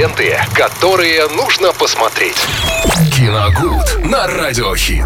ленты, 0.00 0.34
которые 0.54 1.28
нужно 1.28 1.74
посмотреть. 1.74 2.36
Киногуд 3.14 4.02
на 4.06 4.26
Радиохит. 4.26 5.04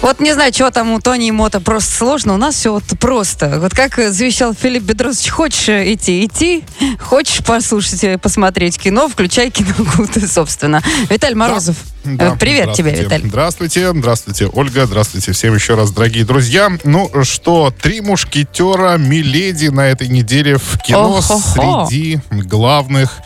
Вот 0.00 0.18
не 0.18 0.32
знаю, 0.32 0.50
чего 0.50 0.70
там 0.70 0.90
у 0.90 1.00
Тони 1.00 1.28
и 1.28 1.30
Мота 1.30 1.60
просто 1.60 1.98
сложно. 1.98 2.34
У 2.34 2.36
нас 2.36 2.56
все 2.56 2.72
вот 2.72 2.82
просто. 2.98 3.60
Вот 3.60 3.72
как 3.72 3.94
завещал 3.94 4.54
Филипп 4.54 4.82
Бедросович, 4.82 5.30
хочешь 5.30 5.68
идти, 5.68 6.24
идти. 6.24 6.64
Хочешь 6.98 7.44
послушать, 7.44 8.02
э, 8.02 8.18
посмотреть 8.18 8.76
кино, 8.80 9.08
включай 9.08 9.50
киногуд, 9.50 10.10
собственно. 10.28 10.82
Виталий 11.08 11.36
Морозов. 11.36 11.76
Да. 12.04 12.36
Привет 12.38 12.72
тебе, 12.72 12.90
Виталий. 12.90 13.28
Здравствуйте, 13.28 13.92
здравствуйте, 13.92 14.48
Ольга, 14.52 14.86
здравствуйте 14.86 15.30
всем 15.30 15.54
еще 15.54 15.76
раз, 15.76 15.92
дорогие 15.92 16.24
друзья. 16.24 16.68
Ну 16.82 17.08
что, 17.22 17.70
три 17.70 18.00
мушкетера 18.00 18.96
Миледи 18.96 19.68
на 19.68 19.86
этой 19.86 20.08
неделе 20.08 20.58
в 20.58 20.78
кино 20.84 21.18
О-хо-хо. 21.18 21.86
среди 21.86 22.18
главных 22.28 23.20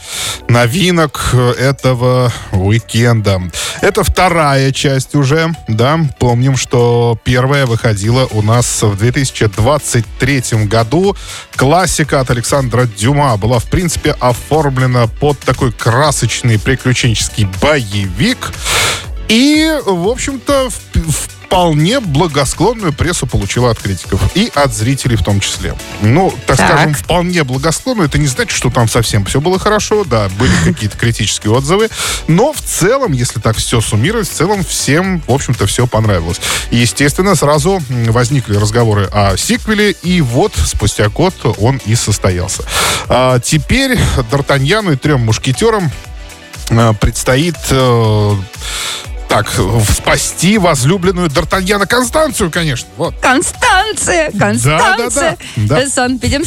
новинок 0.66 1.32
этого 1.60 2.32
уикенда. 2.50 3.40
Это 3.82 4.02
вторая 4.02 4.72
часть 4.72 5.14
уже, 5.14 5.54
да, 5.68 6.00
помним, 6.18 6.56
что 6.56 7.16
первая 7.22 7.66
выходила 7.66 8.26
у 8.32 8.42
нас 8.42 8.82
в 8.82 8.96
2023 8.96 10.64
году. 10.64 11.16
Классика 11.54 12.18
от 12.18 12.32
Александра 12.32 12.84
Дюма 12.84 13.36
была, 13.36 13.60
в 13.60 13.66
принципе, 13.66 14.16
оформлена 14.18 15.06
под 15.06 15.38
такой 15.38 15.70
красочный 15.70 16.58
приключенческий 16.58 17.46
боевик. 17.62 18.50
И, 19.28 19.72
в 19.86 20.08
общем-то, 20.08 20.70
вполне 21.46 22.00
благосклонную 22.00 22.92
прессу 22.92 23.26
получила 23.26 23.70
от 23.70 23.78
критиков. 23.78 24.20
И 24.34 24.50
от 24.54 24.74
зрителей 24.74 25.16
в 25.16 25.22
том 25.22 25.40
числе. 25.40 25.74
Ну, 26.02 26.32
так, 26.46 26.56
так. 26.56 26.68
скажем, 26.68 26.94
вполне 26.94 27.44
благосклонную. 27.44 28.08
Это 28.08 28.18
не 28.18 28.26
значит, 28.26 28.56
что 28.56 28.70
там 28.70 28.88
совсем 28.88 29.24
все 29.24 29.40
было 29.40 29.58
хорошо. 29.58 30.04
Да, 30.04 30.28
были 30.38 30.52
какие-то 30.64 30.98
критические 30.98 31.52
отзывы. 31.52 31.88
Но 32.26 32.52
в 32.52 32.60
целом, 32.60 33.12
если 33.12 33.40
так 33.40 33.56
все 33.56 33.80
суммировать, 33.80 34.28
в 34.28 34.32
целом 34.32 34.64
всем, 34.64 35.22
в 35.26 35.32
общем-то, 35.32 35.66
все 35.66 35.86
понравилось. 35.86 36.40
И, 36.70 36.78
естественно, 36.78 37.34
сразу 37.36 37.80
возникли 37.88 38.56
разговоры 38.56 39.08
о 39.12 39.36
сиквеле. 39.36 39.92
И 39.92 40.20
вот 40.20 40.52
спустя 40.56 41.08
год 41.08 41.34
он 41.58 41.80
и 41.86 41.94
состоялся. 41.94 42.64
А 43.08 43.38
теперь 43.38 43.98
Д'Артаньяну 44.30 44.94
и 44.94 44.96
трем 44.96 45.20
мушкетерам 45.20 45.90
а, 46.70 46.92
предстоит 46.94 47.56
э, 47.70 48.32
так, 49.28 49.46
спасти 49.88 50.58
возлюбленную 50.58 51.28
Д'Артаньяна 51.28 51.86
Констанцию, 51.86 52.50
конечно. 52.50 52.88
Вот. 52.96 53.14
Констанция! 53.20 54.30
Констанция! 54.30 55.36
Да, 55.56 55.76
да, 55.76 55.80
да. 55.80 55.88
Санкт-Петербург 55.88 56.46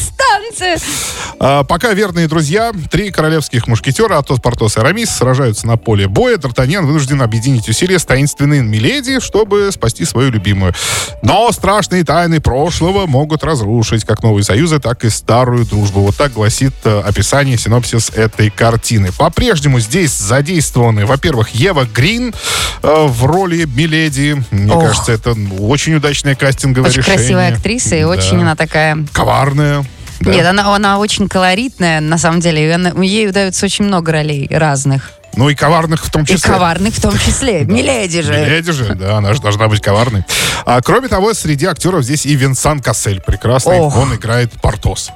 а, 1.40 1.64
пока 1.64 1.94
верные 1.94 2.28
друзья, 2.28 2.72
три 2.92 3.12
королевских 3.12 3.68
мушкетера, 3.68 4.18
Атос, 4.18 4.40
Портос 4.40 4.78
и 4.78 4.80
Арамис, 4.80 5.10
сражаются 5.10 5.68
на 5.68 5.78
поле 5.78 6.08
боя. 6.08 6.38
Д'Артаньян 6.38 6.86
вынужден 6.86 7.22
объединить 7.22 7.68
усилия 7.70 7.98
с 7.98 8.06
таинственной 8.06 8.62
Миледи, 8.62 9.20
чтобы 9.20 9.72
спасти 9.72 10.06
свою 10.06 10.32
любимую. 10.32 10.74
Но 11.22 11.52
страшные 11.52 12.04
тайны 12.04 12.42
прошлого 12.42 13.06
могут 13.06 13.44
разрушить 13.44 14.06
как 14.06 14.22
новые 14.22 14.44
союзы, 14.44 14.80
так 14.80 15.06
и 15.06 15.10
старую 15.10 15.66
дружбу. 15.66 16.02
Вот 16.02 16.18
так 16.18 16.34
гласит 16.34 16.74
э, 16.84 17.02
описание, 17.02 17.58
синопсис 17.58 18.10
этой 18.10 18.50
картины. 18.50 19.12
По-прежнему 19.18 19.80
здесь 19.80 20.12
задействованы, 20.12 21.06
во-первых, 21.06 21.50
Ева 21.50 21.86
Грин, 21.86 22.34
в 22.82 23.26
роли 23.26 23.66
Миледи. 23.66 24.42
Мне 24.52 24.74
Ох. 24.74 24.86
кажется, 24.86 25.12
это 25.12 25.36
очень 25.60 25.96
удачное 25.96 26.36
кастинговое 26.36 26.90
очень 26.90 27.02
решение. 27.02 27.16
Очень 27.16 27.26
красивая 27.26 27.54
актриса 27.56 27.96
и 27.96 28.02
да. 28.02 28.08
очень 28.08 28.42
она 28.42 28.56
такая... 28.56 28.98
Коварная. 29.14 29.86
Да. 30.22 30.32
Нет, 30.32 30.46
она, 30.46 30.76
она 30.76 31.00
очень 31.00 31.28
колоритная, 31.28 32.02
на 32.02 32.18
самом 32.18 32.42
деле. 32.42 32.74
Она, 32.74 32.92
ей 33.02 33.30
удается 33.30 33.66
очень 33.66 33.86
много 33.86 34.12
ролей 34.12 34.48
разных. 34.50 35.12
Ну 35.36 35.50
и 35.50 35.56
коварных 35.56 36.06
в 36.06 36.12
том 36.12 36.26
числе. 36.26 36.38
И 36.38 36.54
коварных 36.54 36.94
в 36.94 37.02
том 37.02 37.14
числе. 37.18 37.64
Миледи 37.64 38.22
же. 38.22 38.34
Миледи 38.34 38.72
же, 38.72 38.96
да, 38.96 39.18
она 39.18 39.34
же 39.34 39.42
должна 39.42 39.68
быть 39.68 39.82
коварной. 39.82 40.26
А, 40.66 40.82
кроме 40.82 41.08
того, 41.08 41.34
среди 41.34 41.66
актеров 41.66 42.04
здесь 42.04 42.26
и 42.26 42.36
Винсан 42.36 42.80
Кассель 42.80 43.22
прекрасный. 43.22 43.80
Ох. 43.80 43.96
Он 43.96 44.16
играет 44.16 44.52
Портос. 44.62 45.12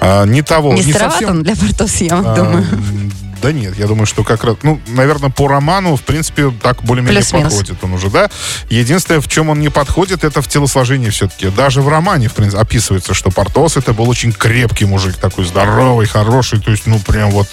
А, 0.00 0.24
не 0.24 0.42
того. 0.42 0.74
Не, 0.74 0.84
не 0.84 0.92
совсем... 0.92 1.30
он 1.30 1.42
для 1.42 1.56
Портоса, 1.56 2.04
я 2.04 2.18
а, 2.18 2.36
думаю. 2.36 2.66
Да 3.42 3.50
нет, 3.52 3.76
я 3.76 3.88
думаю, 3.88 4.06
что 4.06 4.22
как 4.22 4.44
раз, 4.44 4.56
ну, 4.62 4.80
наверное, 4.86 5.28
по 5.28 5.48
роману, 5.48 5.96
в 5.96 6.02
принципе, 6.02 6.52
так 6.62 6.82
более-менее 6.84 7.24
подходит 7.24 7.82
он 7.82 7.94
уже, 7.94 8.08
да. 8.08 8.30
Единственное, 8.70 9.20
в 9.20 9.28
чем 9.28 9.50
он 9.50 9.58
не 9.58 9.68
подходит, 9.68 10.22
это 10.22 10.40
в 10.42 10.48
телосложении 10.48 11.10
все-таки. 11.10 11.48
Даже 11.48 11.82
в 11.82 11.88
романе, 11.88 12.28
в 12.28 12.34
принципе, 12.34 12.60
описывается, 12.62 13.14
что 13.14 13.30
Портос 13.30 13.76
это 13.76 13.92
был 13.92 14.08
очень 14.08 14.32
крепкий 14.32 14.84
мужик, 14.84 15.16
такой 15.16 15.44
здоровый, 15.44 16.06
хороший, 16.06 16.60
то 16.60 16.70
есть, 16.70 16.86
ну, 16.86 17.00
прям 17.00 17.30
вот 17.30 17.48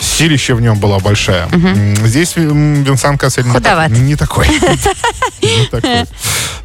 силище 0.00 0.54
в 0.54 0.62
нем 0.62 0.78
была 0.78 0.98
большая. 1.00 1.46
Угу. 1.46 2.06
Здесь 2.06 2.36
Винсан 2.36 3.18
Кассель 3.18 3.44
не, 3.88 4.00
не 4.00 4.16
такой. 4.16 4.48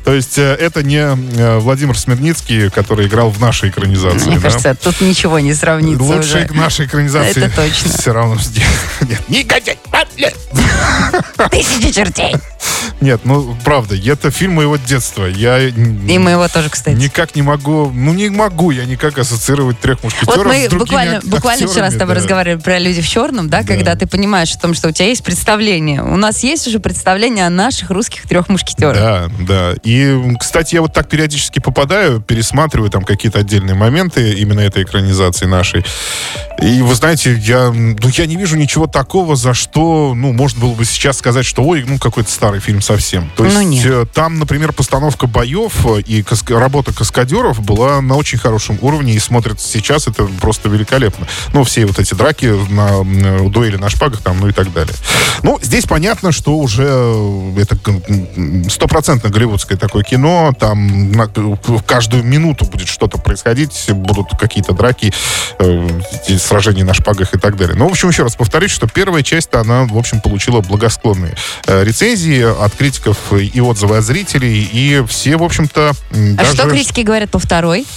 То 0.03 0.13
есть 0.13 0.38
э, 0.38 0.56
это 0.56 0.84
не 0.84 0.97
э, 0.97 1.59
Владимир 1.59 1.97
Смирницкий, 1.97 2.69
который 2.69 3.07
играл 3.07 3.29
в 3.29 3.39
нашей 3.39 3.69
экранизации. 3.69 4.28
Мне 4.28 4.39
кажется, 4.39 4.75
тут 4.75 5.00
ничего 5.01 5.39
не 5.39 5.53
сравнится 5.53 6.03
Лучше 6.03 6.47
нашей 6.51 6.88
экранизации. 6.88 7.44
Это 7.44 7.56
точно. 7.56 7.91
Все 7.91 8.12
равно 8.12 8.38
нет, 9.01 9.29
негодяй! 9.29 9.78
Тысячи 11.51 11.91
чертей! 11.91 12.35
Нет, 13.02 13.22
ну, 13.24 13.56
правда, 13.64 13.96
это 13.96 14.32
фильм 14.32 14.54
моего 14.54 14.78
детства. 14.78 15.26
Я 15.26 15.60
И 15.60 16.18
моего 16.18 16.48
тоже, 16.48 16.70
кстати. 16.70 16.96
Никак 16.96 17.36
не 17.36 17.42
могу, 17.42 17.92
ну, 17.92 18.14
не 18.14 18.30
могу 18.30 18.72
я 18.72 18.86
никак 18.86 19.18
ассоциировать 19.18 19.80
трех 19.80 20.04
мушкетеров 20.04 20.38
Вот 20.38 20.46
мы 20.46 20.68
с 20.68 20.74
буквально, 20.74 21.20
буквально 21.24 21.68
вчера 21.68 21.90
с 21.90 21.96
тобой 21.96 22.16
да. 22.16 22.22
разговаривали 22.22 22.60
про 22.60 22.80
«Люди 22.80 23.02
в 23.02 23.08
черном», 23.08 23.50
да, 23.50 23.62
да, 23.62 23.68
когда 23.68 23.96
ты 23.96 24.08
понимаешь 24.08 24.54
о 24.54 24.60
том, 24.60 24.74
что 24.74 24.90
у 24.90 24.92
тебя 24.92 25.08
есть 25.08 25.24
представление. 25.24 26.04
У 26.04 26.16
нас 26.18 26.44
есть 26.44 26.68
уже 26.68 26.80
представление 26.80 27.48
о 27.48 27.50
наших 27.50 27.90
русских 27.90 28.28
трех 28.28 28.50
мушкетерах. 28.50 28.96
Да, 28.96 29.30
да. 29.40 29.74
И, 29.84 30.36
кстати, 30.40 30.76
я 30.76 30.82
вот 30.82 30.94
так 30.94 31.10
периодически 31.10 31.60
попадаю, 31.60 32.22
пересматриваю 32.22 32.90
там 32.90 33.04
какие-то 33.04 33.40
отдельные 33.40 33.76
моменты 33.76 34.34
именно 34.34 34.60
этой 34.60 34.84
экранизации 34.84 35.46
нашей. 35.46 35.86
И 36.62 36.82
вы 36.84 36.94
знаете, 36.94 37.36
я, 37.42 37.72
ну, 37.72 38.10
я 38.14 38.28
не 38.28 38.36
вижу 38.36 38.56
ничего 38.56 38.86
такого, 38.86 39.36
за 39.36 39.56
что, 39.56 40.14
ну, 40.16 40.32
можно 40.32 40.62
было 40.62 40.74
бы 40.74 40.86
сейчас 40.86 41.18
сказать, 41.18 41.44
что, 41.44 41.64
ой, 41.64 41.84
ну, 41.88 41.98
какой-то 41.98 42.32
старый 42.32 42.60
фильм 42.60 42.82
совсем. 42.82 43.32
То 43.36 43.44
ну, 43.44 43.50
есть 43.50 43.84
нет. 43.84 43.86
Э, 43.86 44.06
там, 44.14 44.38
например, 44.38 44.72
постановка 44.72 45.26
боев 45.26 45.86
э, 45.88 46.02
и 46.02 46.22
каск... 46.22 46.52
работа 46.52 46.94
каскадеров 46.94 47.62
была 47.62 48.00
на 48.02 48.16
очень 48.16 48.38
хорошем 48.38 48.78
уровне 48.82 49.14
и 49.14 49.20
смотрится 49.20 49.68
сейчас 49.68 50.08
это 50.08 50.26
просто 50.40 50.70
великолепно. 50.70 51.28
Ну, 51.54 51.64
все 51.64 51.88
вот 51.88 51.98
эти 51.98 52.14
драки 52.14 52.46
на, 52.72 53.04
на 53.04 53.50
дуэли 53.50 53.78
на 53.78 53.90
шпагах 53.90 54.22
там, 54.22 54.40
ну 54.40 54.48
и 54.48 54.52
так 54.52 54.72
далее. 54.72 54.94
Ну, 55.42 55.58
здесь 55.64 55.86
понятно, 55.86 56.32
что 56.32 56.58
уже 56.58 56.86
э, 56.88 57.54
это 57.58 57.76
стопроцентно 58.70 59.32
голливудское 59.32 59.80
такое 59.80 60.04
кино, 60.04 60.54
там 60.60 61.12
на, 61.12 61.28
каждую 61.88 62.24
минуту 62.24 62.66
будет 62.66 62.88
что-то 62.88 63.18
происходить, 63.18 63.90
будут 63.90 64.30
какие-то 64.40 64.74
драки, 64.74 65.12
э, 65.58 66.02
сражения 66.51 66.84
на 66.84 66.94
шпагах 66.94 67.34
и 67.34 67.38
так 67.38 67.56
далее. 67.56 67.78
Но, 67.78 67.88
в 67.88 67.91
общем, 67.91 68.09
еще 68.09 68.23
раз 68.23 68.35
повторюсь, 68.35 68.72
что 68.72 68.85
первая 68.85 69.23
часть, 69.23 69.53
она, 69.53 69.85
в 69.85 69.97
общем, 69.97 70.19
получила 70.19 70.59
благосклонные 70.59 71.34
э, 71.66 71.84
рецензии 71.85 72.41
от 72.41 72.75
критиков 72.75 73.17
и 73.31 73.62
отзывы 73.62 73.97
от 73.97 74.03
зрителей, 74.03 74.69
и 74.72 75.01
все, 75.07 75.38
в 75.38 75.44
общем-то... 75.44 75.94
А 76.12 76.16
даже... 76.35 76.53
что 76.53 76.69
критики 76.69 77.01
говорят 77.01 77.29
по 77.29 77.39
второй? 77.39 77.88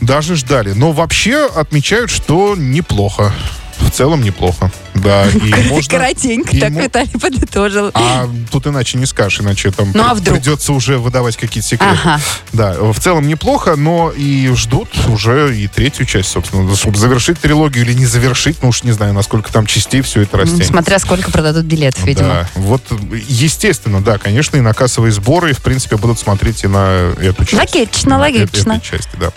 Даже 0.00 0.34
ждали. 0.34 0.72
Но 0.72 0.90
вообще 0.90 1.46
отмечают, 1.46 2.10
что 2.10 2.56
неплохо. 2.56 3.32
В 3.78 3.90
целом 3.90 4.22
неплохо. 4.22 4.72
Да, 5.02 5.26
и 5.28 5.68
можно... 5.68 5.90
Коротенько 5.90 6.56
и 6.56 6.60
так 6.60 6.70
мо... 6.72 6.82
Виталий 6.82 7.18
подытожил. 7.20 7.90
А 7.94 8.28
тут 8.50 8.66
иначе 8.66 8.98
не 8.98 9.06
скажешь, 9.06 9.40
иначе 9.40 9.70
там 9.70 9.90
ну, 9.94 10.04
а 10.04 10.14
вдруг? 10.14 10.38
придется 10.38 10.72
уже 10.72 10.98
выдавать 10.98 11.36
какие-то 11.36 11.68
секреты. 11.68 11.98
Ага. 12.04 12.20
Да, 12.52 12.74
в 12.78 12.98
целом 13.00 13.26
неплохо, 13.26 13.76
но 13.76 14.10
и 14.10 14.52
ждут 14.54 14.88
уже 15.08 15.56
и 15.56 15.68
третью 15.68 16.06
часть, 16.06 16.30
собственно, 16.30 16.74
чтобы 16.76 16.98
завершить 16.98 17.38
трилогию 17.40 17.84
или 17.84 17.94
не 17.94 18.06
завершить, 18.06 18.62
ну 18.62 18.68
уж 18.68 18.82
не 18.82 18.92
знаю, 18.92 19.14
насколько 19.14 19.52
там 19.52 19.66
частей 19.66 20.02
все 20.02 20.22
это 20.22 20.38
растянется. 20.38 20.68
Смотря 20.68 20.98
сколько 20.98 21.30
продадут 21.30 21.64
билетов, 21.64 22.04
видимо. 22.04 22.28
Да, 22.28 22.48
вот 22.54 22.82
естественно, 23.28 24.00
да, 24.00 24.18
конечно, 24.18 24.56
и 24.56 24.60
на 24.60 24.74
кассовые 24.74 25.12
сборы, 25.12 25.52
в 25.52 25.62
принципе, 25.62 25.96
будут 25.96 26.18
смотреть 26.18 26.64
и 26.64 26.66
на 26.66 27.12
эту 27.20 27.44
часть. 27.44 27.74
Логично, 27.74 28.10
на 28.10 28.18
логично. 28.18 28.72
Этой 28.72 28.80
части, 28.80 29.16
да. 29.18 29.32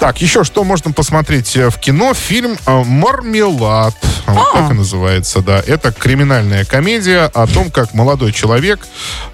Так, 0.00 0.22
еще 0.22 0.44
что 0.44 0.64
можно 0.64 0.92
посмотреть 0.92 1.54
в 1.54 1.78
кино? 1.78 2.14
Фильм 2.14 2.56
«Мармелад». 2.66 3.94
Вот 4.26 4.48
а. 4.54 4.62
так 4.62 4.70
и 4.70 4.74
называется, 4.74 5.42
да. 5.42 5.62
Это 5.66 5.92
криминальная 5.92 6.64
комедия 6.64 7.30
о 7.34 7.46
том, 7.46 7.70
как 7.70 7.92
молодой 7.92 8.32
человек 8.32 8.80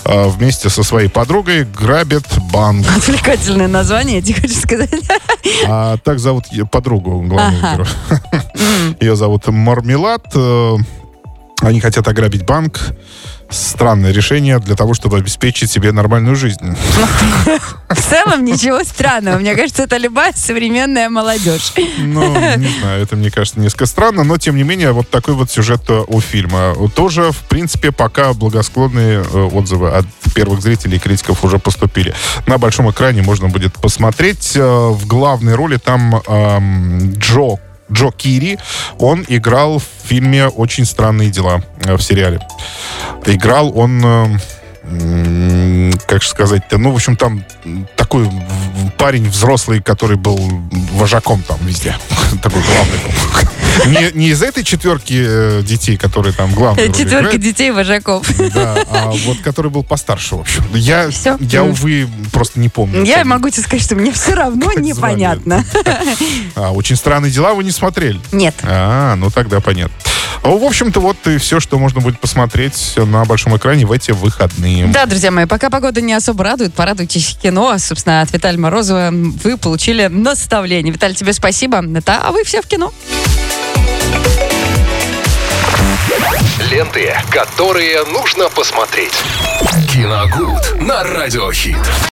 э, 0.04 0.26
вместе 0.26 0.68
со 0.68 0.82
своей 0.82 1.08
подругой 1.08 1.64
грабит 1.64 2.24
банк. 2.50 2.84
Отвлекательное 2.96 3.68
название, 3.68 4.16
я 4.16 4.22
тебе 4.22 4.40
хочу 4.40 4.54
сказать. 4.54 4.90
А 5.68 5.98
так 5.98 6.18
зовут 6.18 6.46
подругу 6.72 7.22
главную 7.22 7.64
ага. 7.64 7.72
герою. 7.72 8.96
Ее 9.00 9.14
зовут 9.14 9.46
Мармелад. 9.46 10.24
Они 11.62 11.80
хотят 11.80 12.06
ограбить 12.06 12.44
банк. 12.44 12.80
странное 13.50 14.12
решение 14.12 14.58
для 14.58 14.74
того, 14.74 14.94
чтобы 14.94 15.18
обеспечить 15.18 15.70
себе 15.70 15.92
нормальную 15.92 16.36
жизнь. 16.36 16.76
В 17.88 18.02
целом 18.02 18.44
ничего 18.44 18.82
странного. 18.84 19.38
Мне 19.38 19.54
кажется, 19.54 19.84
это 19.84 19.96
любая 19.96 20.32
современная 20.34 21.08
молодежь. 21.08 21.72
Ну, 21.98 22.56
не 22.56 22.68
знаю, 22.80 23.02
это, 23.02 23.16
мне 23.16 23.30
кажется, 23.30 23.60
несколько 23.60 23.86
странно, 23.86 24.24
но, 24.24 24.36
тем 24.38 24.56
не 24.56 24.64
менее, 24.64 24.92
вот 24.92 25.08
такой 25.10 25.34
вот 25.34 25.50
сюжет 25.50 25.82
э, 25.88 26.04
у 26.06 26.20
фильма. 26.20 26.74
Тоже, 26.94 27.32
в 27.32 27.38
принципе, 27.48 27.92
пока 27.92 28.32
благосклонные 28.32 29.22
э, 29.22 29.42
отзывы 29.52 29.90
от 29.90 30.06
первых 30.34 30.60
зрителей 30.62 30.96
и 30.96 31.00
критиков 31.00 31.44
уже 31.44 31.58
поступили. 31.58 32.14
На 32.46 32.58
большом 32.58 32.90
экране 32.90 33.22
можно 33.22 33.48
будет 33.48 33.74
посмотреть. 33.74 34.56
Э, 34.56 34.88
в 34.90 35.06
главной 35.06 35.54
роли 35.54 35.76
там 35.76 36.16
эм, 36.26 37.12
Джо 37.14 37.58
Джо 37.90 38.10
Кири, 38.10 38.58
он 38.98 39.24
играл 39.28 39.78
в 39.78 39.84
фильме 40.04 40.48
«Очень 40.48 40.84
странные 40.84 41.30
дела» 41.30 41.62
в 41.84 42.00
сериале. 42.00 42.40
Играл 43.24 43.76
он 43.76 44.40
как 46.06 46.22
же 46.22 46.28
сказать-то, 46.28 46.78
ну, 46.78 46.92
в 46.92 46.94
общем, 46.94 47.16
там 47.16 47.44
такой 47.96 48.30
парень 49.06 49.30
взрослый, 49.30 49.80
который 49.80 50.16
был 50.16 50.36
вожаком 50.94 51.40
там 51.40 51.58
везде. 51.64 51.96
Такой 52.42 52.60
главный. 52.60 52.98
Не, 53.86 54.18
не 54.18 54.28
из 54.30 54.42
этой 54.42 54.64
четверки 54.64 55.14
э, 55.16 55.62
детей, 55.62 55.96
которые 55.96 56.32
там 56.32 56.52
главные. 56.52 56.92
Четверки 56.92 57.36
детей 57.36 57.70
вожаков. 57.70 58.26
Да, 58.52 58.84
а 58.90 59.10
вот 59.10 59.38
который 59.44 59.70
был 59.70 59.84
постарше, 59.84 60.34
в 60.34 60.40
общем. 60.40 60.64
Я, 60.72 61.10
все? 61.10 61.36
я 61.38 61.62
увы, 61.62 62.08
просто 62.32 62.58
не 62.58 62.68
помню. 62.68 63.04
Я 63.04 63.24
могу 63.24 63.48
тебе 63.50 63.62
сказать, 63.62 63.84
что 63.84 63.94
мне 63.94 64.10
все 64.12 64.34
равно 64.34 64.72
непонятно. 64.76 65.64
А, 66.56 66.72
очень 66.72 66.96
странные 66.96 67.30
дела 67.30 67.54
вы 67.54 67.62
не 67.62 67.70
смотрели? 67.70 68.18
Нет. 68.32 68.56
А, 68.62 69.14
ну 69.14 69.30
тогда 69.30 69.60
понятно. 69.60 69.94
В 70.46 70.64
общем-то, 70.64 71.00
вот 71.00 71.16
и 71.26 71.38
все, 71.38 71.58
что 71.60 71.78
можно 71.78 72.00
будет 72.00 72.20
посмотреть 72.20 72.94
на 72.96 73.24
большом 73.24 73.56
экране 73.56 73.84
в 73.84 73.92
эти 73.92 74.12
выходные. 74.12 74.86
Да, 74.86 75.06
друзья 75.06 75.30
мои, 75.30 75.46
пока 75.46 75.70
погода 75.70 76.00
не 76.00 76.12
особо 76.12 76.44
радует, 76.44 76.72
порадуйтесь 76.72 77.36
кино. 77.42 77.76
Собственно, 77.78 78.20
от 78.20 78.32
Виталия 78.32 78.58
Морозова 78.58 79.10
вы 79.10 79.56
получили 79.56 80.06
наставление. 80.06 80.92
Виталий, 80.92 81.14
тебе 81.14 81.32
спасибо. 81.32 81.82
Да, 81.82 82.20
а 82.22 82.32
вы 82.32 82.44
все 82.44 82.62
в 82.62 82.66
кино. 82.66 82.92
Ленты, 86.70 87.14
которые 87.30 88.04
нужно 88.04 88.48
посмотреть. 88.48 89.12
Киногуд 89.92 90.80
на 90.80 91.02
радиохит. 91.02 91.76